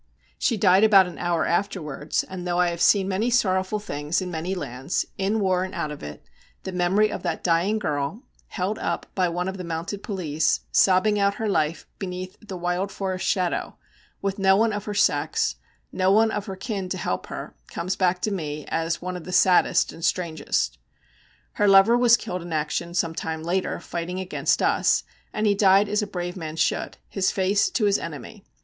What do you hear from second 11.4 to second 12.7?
life beneath the